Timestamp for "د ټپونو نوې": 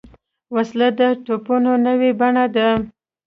0.99-2.11